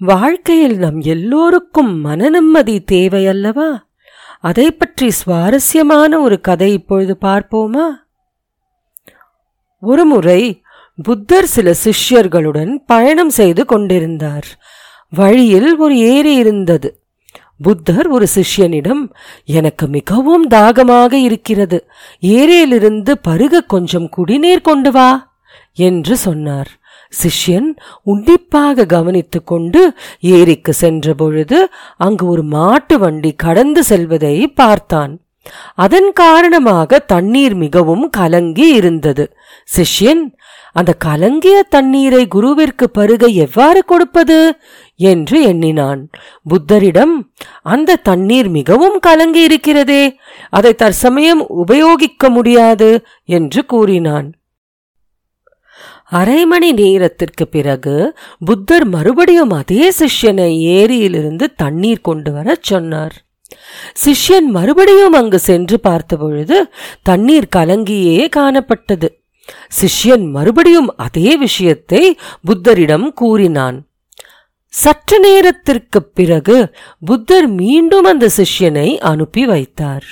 [0.00, 3.84] வாழ்க்கையில் நம் எல்லோருக்கும் மன நிம்மதி தேவை அல்லவா
[4.40, 7.86] அதை பற்றி சுவாரஸ்யமான ஒரு கதை இப்பொழுது பார்ப்போமா?
[9.80, 10.62] ஒருமுறை
[11.02, 14.58] புத்தர் சில சிஷ்யர்களுடன் பயணம் செய்து கொண்டிருந்தார்.
[15.10, 17.00] வழியில் ஒரு ஏரி இருந்தது.
[17.62, 19.10] புத்தர் ஒரு சிஷ்யனிடம்
[19.44, 21.88] எனக்கு மிகவும் தாகமாக இருக்கிறது.
[22.20, 25.38] ஏரியிலிருந்து பருக கொஞ்சம் குடிநீர் கொண்டு வா
[25.72, 26.70] என்று சொன்னார்.
[27.10, 35.20] சிஷ்யன் உன்னிப்பாக கவனித்து கொண்டு ஏரிக்கு சென்ற பொழுது அங்கு ஒரு மாட்டு வண்டி கடந்து செல்வதை பார்த்தான்.
[35.74, 39.36] அதன் காரணமாக தண்ணீர் மிகவும் கலங்கி இருந்தது.
[39.76, 40.34] சிஷ்யன்
[40.72, 44.56] அந்த கலங்கிய தண்ணீரை குருவிற்கு பருக எவ்வாறு கொடுப்பது?
[44.96, 46.10] என்று எண்ணினான்.
[46.48, 50.16] புத்தரிடம் அந்த தண்ணீர் மிகவும் கலங்கி இருக்கிறதே
[50.50, 54.32] அதை தற்சமயம் உபயோகிக்க முடியாது என்று கூறினான்.
[56.10, 63.24] அரை மணி நேரத்திற்கு பிறகு புத்தர் மறுபடியும் அதே சிஷ்யனை ஏரியிலிருந்து தண்ணீர் கொண்டு வரச் சொன்னார்.
[64.04, 66.66] சிஷ்யன் மறுபடியும் அங்கு சென்று பார்த்தபொழுது
[67.02, 69.08] தண்ணீர் கலங்கியே காணப்பட்டது.
[69.68, 73.86] சிஷ்யன் மறுபடியும் அதே விஷயத்தை புத்தரிடம் கூறினான்.
[74.66, 80.04] சற்று நேரத்திற்குப் பிறகு புத்தர் மீண்டும் அந்த சிஷ்யனை அனுப்பி வைத்தார்.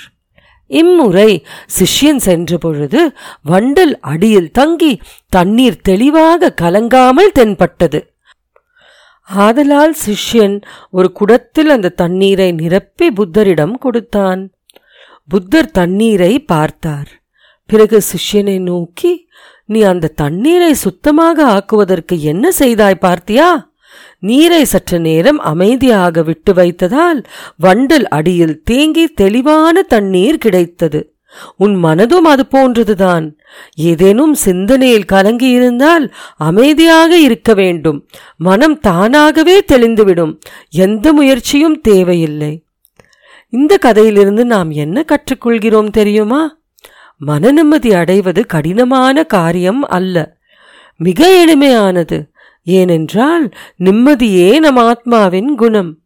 [0.67, 1.45] இம்முறை
[1.77, 3.01] சிஷ்யன் சென்ற பொழுது
[3.49, 7.99] வண்டல் அடியில் தங்கி தண்ணீர் தெளிவாக கலங்காமல் தென்பட்டது.
[9.29, 14.41] ஆதலால் சிஷ்யன் ஒரு குடத்தில் அந்த தண்ணீரை நிரப்பி புத்தரிடம் கொடுத்தான்.
[15.27, 17.07] புத்தர் தண்ணீரை பார்த்தார்.
[17.65, 19.13] பிறகு சிஷ்யனை நோக்கி
[19.65, 23.49] நீ அந்த தண்ணீரை சுத்தமாக ஆக்குவதற்கு என்ன செய்தாய் பார்த்தியா?
[24.25, 27.23] நீரை சற்று நேரம் அமைதியாக விட்டு வைத்ததால்
[27.63, 31.01] வண்டல் அடியில் தேங்கி தெளிவான தண்ணீர் கிடைத்தது.
[31.57, 33.25] உன் மனதும் அது போன்றதுதான்.
[33.75, 38.07] ஏதேனும் சிந்தனையில் கலங்கியிருந்தால் அமைதியாக இருக்க வேண்டும்.
[38.37, 40.39] மனம் தானாகவே தெளிந்துவிடும்.
[40.69, 42.63] எந்த முயற்சியும் தேவையில்லை.
[43.49, 46.57] இந்த கதையிலிருந்து நாம் என்ன கற்றுக்கொள்கிறோம் தெரியுமா?
[47.17, 50.37] மன நிம்மதி அடைவது கடினமான காரியம் அல்ல.
[50.97, 52.33] மிக எளிமையானது.
[52.65, 55.97] ஏனென்றால் நிம்மதியே நம் ஆத்மாவின் குணம்.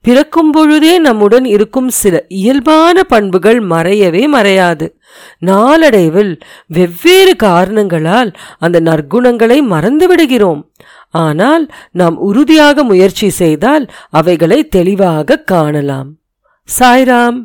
[0.00, 4.86] பிறக்கும் பொழுதே நம்முடன் இருக்கும் சில இயல்பான பண்புகள் மறையவே மறையாது.
[5.38, 10.62] நாளடைவில் வெவ்வேறு காரணங்களால் அந்த நற்குணங்களை மறந்துவிடுகிறோம்
[11.10, 16.10] ஆனால் நாம் உறுதியாக முயற்சி செய்தால் அவைகளை தெளிவாக காணலாம்.
[16.78, 17.40] சாய்ராம்.